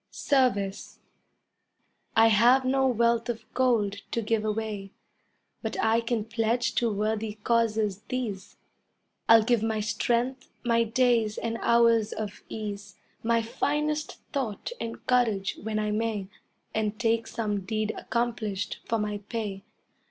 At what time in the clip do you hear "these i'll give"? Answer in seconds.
8.09-9.61